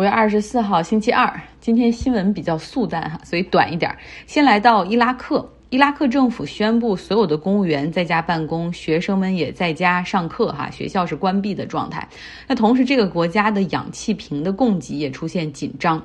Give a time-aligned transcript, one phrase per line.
[0.00, 1.30] 五月二十四号，星期二。
[1.60, 3.94] 今天新闻比较速淡哈，所以短一点。
[4.26, 12.08] 先来到伊拉克，伊拉克政府宣布所有的公务员在家办公，学生们也在家上课哈，学校是关闭的状态。
[12.46, 16.02] 那同时，这个国家的氧气瓶的供给也出现紧张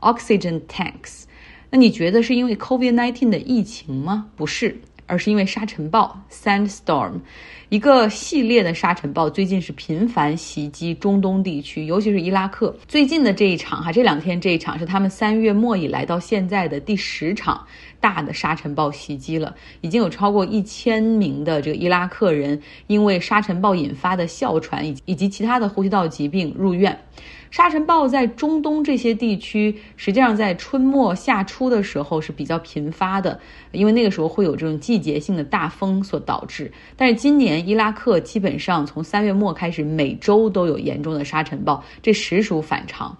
[0.00, 1.24] ，oxygen tanks。
[1.68, 4.24] 那你觉得是因为 COVID-19 的疫情吗？
[4.36, 4.80] 不是。
[5.06, 7.12] 而是因为沙尘暴 （sandstorm），
[7.68, 12.74] 一个系列的沙尘暴最近是频繁袭击中东地区，尤其是伊拉克。
[12.88, 17.66] 最近的这一场哈，这两天这一场是他们三月末以来到现在的第十场
[18.00, 26.98] 大的沙尘暴袭击了，已经有超过一千名的这个伊拉克人因为沙尘暴引发的哮喘以及以及其他的呼吸道疾病入院。
[27.54, 33.38] 沙尘暴在中东这些地区，实际上在春末夏初的时候是比较频发的，
[33.70, 36.72] 因为那个时候会有这种季节性的大风所导致。
[36.96, 43.16] 但是今年伊拉克基本上从三月末开始，每周都有严重的沙尘暴，这实属反常。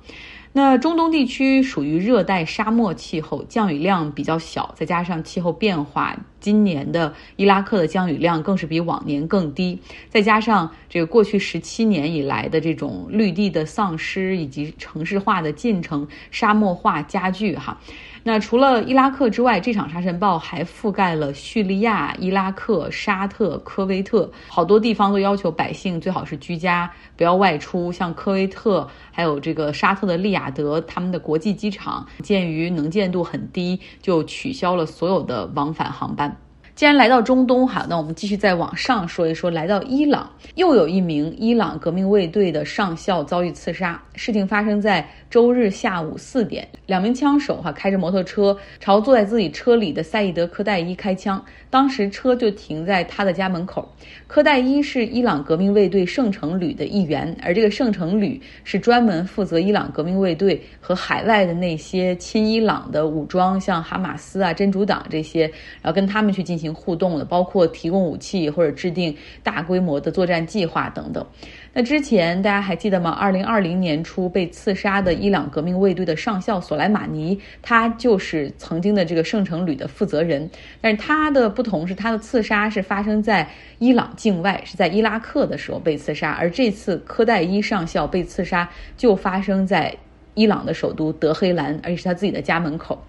[0.56, 9.76] 那中东地区属于热带沙漠气候，降雨量比较小，再加上气候变化，今年的伊拉克的降雨量更是比往年更低。
[10.08, 17.80] 再加上这个过去十七年以来的这种绿地的丧失以及城市化的进程，沙漠化加剧哈。
[18.26, 27.92] 那除了伊拉克之外，这场沙尘暴还覆盖了叙利亚、伊拉克、沙特、科威特，好多地方都要求百姓最好是居家，不要外出。
[27.92, 36.43] 像科威特还有这个沙特的利雅得，他们的国际机场鉴于能见度很低，就取消了所有的往返航班。
[36.74, 39.48] 既然来到中东哈，那我们继续再往上说一说。
[39.48, 44.02] 来到伊朗，又有一名伊朗革命卫队的上校遭遇刺杀。
[44.16, 51.40] 事情发生在周日下午四点，两名枪手哈开着摩托车朝坐在自己车里的赛义德·科代伊开枪。
[51.70, 53.88] 当时车就停在他的家门口。
[54.26, 65.42] 科代伊是伊朗革命卫队圣城旅的一员，而这个圣城旅是专门负责伊朗革命卫队和海外的那些亲伊朗的武装，像哈马斯啊、真主党这些，
[65.80, 66.63] 然后跟他们去进行。
[66.72, 71.26] 互动的，包括提供武器或者制定大规模的作战计划等等。
[71.72, 73.10] 那之前大家还记得吗？
[73.10, 80.48] 二零二零年初被刺杀的伊朗革命卫队的上校索莱马尼，他就是曾经的这个圣城旅的负责人。
[80.80, 83.48] 但是他的不同是，他的刺杀是发生在
[83.80, 89.92] 伊朗境外，是在伊拉克的时候被刺杀，而这次科代伊上校被刺杀就发生在。
[90.34, 93.00] 伊朗的首都德黑兰，而且是他自己的家门口。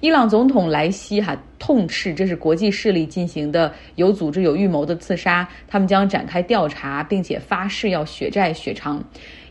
[0.00, 9.02] 伊朗总统莱西哈痛斥这是国际势力进行的有组织、有预谋的刺杀，他们将展开调查，并且发誓要血债血偿。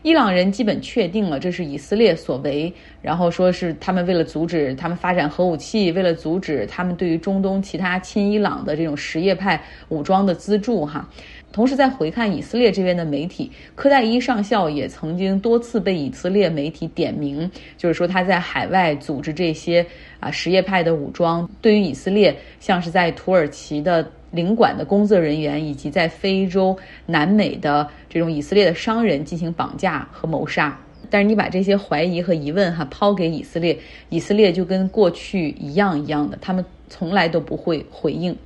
[0.02, 2.72] 伊朗人基本确定了这是以色列所为，
[3.02, 11.06] 然后说是他们为了阻止他们发展核武器，为了阻止他们对于中东其他亲伊朗的这种什叶派武装的资助哈。
[11.50, 19.84] 同时，再回看以色列这边的媒体，科代伊上校也曾经多次被以色列媒体点名，就是说他在海外组织这些
[20.20, 30.78] 啊什叶派的武装，对于以色列，像是在土耳其的领馆的工作人员，以及在非洲、南美的这种以色列的商人进行绑架和谋杀。
[31.10, 33.78] 但是你把这些怀疑和疑问哈抛给以色列，
[34.10, 38.36] 以色列就跟过去一样一样的，他们从来都不会回应。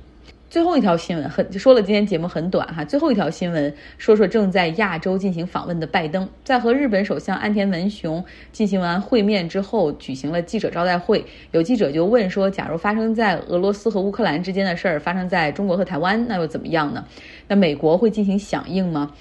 [0.53, 2.85] 最后一条新闻很说了，今天节目很短哈。
[2.85, 11.25] 最后一条新闻说说正在亚洲进行访问的拜登，在和日本首相岸田文雄进行完会面之后，举行了记者招待会。
[11.53, 17.03] 有记者就问说，假如发生在俄罗斯和乌克兰之间的事儿发生在中国和台湾，那又怎么样呢？
[17.47, 19.11] 那美国会进行响应吗？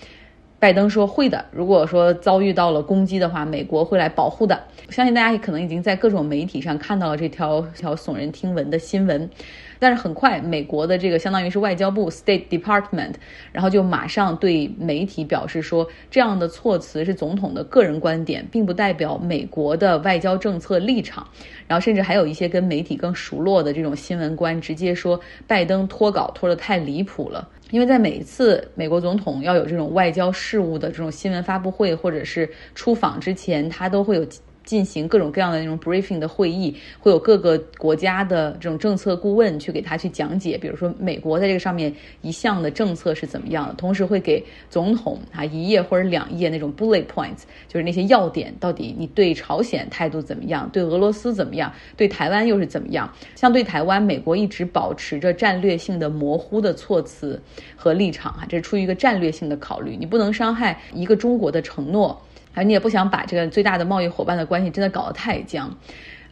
[0.62, 1.44] 拜登说会的。
[1.50, 4.62] 如果说遭遇到了攻击的话，美国会来保护的。
[4.86, 9.28] 我相信大家可能已经在各种媒体上看到了这条条耸人听闻的新闻。
[9.80, 13.14] 但是很快，美国的这个相当于是外交部 （State Department），
[13.50, 21.26] 然后就马上对媒体表示说，这样的措辞是总统的个人观点，并不代表美国的外交政策立场。
[21.66, 25.18] 然后甚至还有一些跟媒体更熟络的这种新闻官直接说，
[25.48, 27.48] 拜登脱稿脱得太离谱了。
[27.72, 34.24] 因为在每一次美国总统要有这种外交事务的这种新闻发布会或者是出访之前，他都会有。
[34.64, 53.12] 进行各种各样的那种 briefing 的会议，会有各个国家的这种政策顾问去给他去讲解，比如说美国在这个上面一项的政策是怎么样的，同时会给总统啊一页或者两页那种 bullet points，就是那些要点，到底你对朝鲜态度怎么样，对俄罗斯怎么样，对台湾又是怎么样？
[53.34, 57.40] 像对台湾，美国一直保持着战略性的模糊的措辞
[57.76, 62.20] 和立场啊，这是出于一个战略性的考虑，你不能伤害一个中国的承诺。
[62.54, 65.74] 啊，你也不想把这个最大的贸易伙伴的关系真的搞得太僵，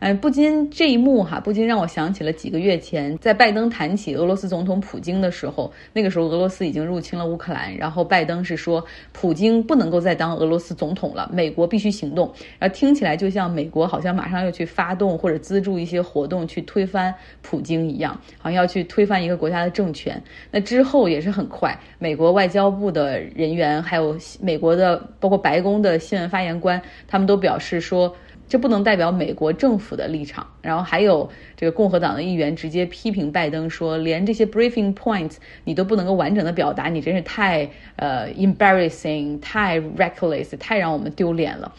[0.00, 8.82] 嗯，不禁这一幕哈，不禁让我想起了几个月前，在拜登谈起俄罗斯总统普京的时候，那个时候俄罗斯已经入侵了乌克兰，然后拜登是说
[9.12, 12.32] 普京不能够再当俄罗斯总统了，美国必须行动。
[12.58, 20.18] 然后听起来就像美国好像马上要去发动或者资助一些活动去推翻普京一样，好像要去推翻一个国家的政权。
[20.50, 28.10] 那之后也是很快，美国外交部的人员还有美国的包括白宫的新闻发言官，他们都表示说。
[28.50, 30.46] 这不能代表美国政府的立场。
[30.60, 41.72] 然后还有这个共和党的议员直接批评拜登说，连这些 briefing points 你都不能够完整的表达，你真是太呃 embarrassing，太 reckless，太让我们丢脸了。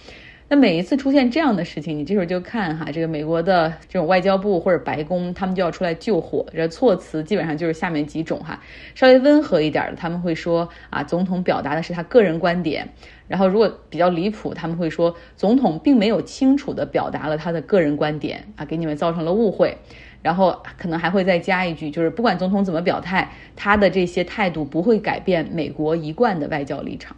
[0.53, 6.45] 那每一次出现这样的事情，你这时候就看哈，这个美国的这种外交部或者白宫，他们就要出来救火。
[6.53, 8.61] 这措辞基本上就是下面几种哈，
[8.93, 12.85] 稍微温和一点的，他们会说啊，总统表达的是他个人观点。
[13.29, 19.77] 然后如果比较离谱，他们会说总统并没有清楚的表达了他的个人观点啊，给你们造成了误会。
[20.21, 27.15] 然后可能还会再加一句，就是不管总统怎么表态，他的这些态度不会改变美国一贯的外交立场。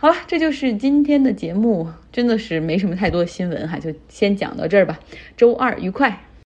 [0.00, 5.00] 好了，这就是今天的节目，真的是没什么太多的新闻哈，就先讲到这儿吧。
[5.36, 6.27] 周二愉快。